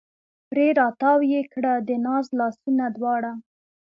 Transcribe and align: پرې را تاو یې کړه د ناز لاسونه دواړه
پرې 0.49 0.67
را 0.77 0.87
تاو 1.01 1.19
یې 1.31 1.41
کړه 1.53 1.73
د 1.87 1.89
ناز 2.05 2.25
لاسونه 2.39 2.83
دواړه 2.97 3.31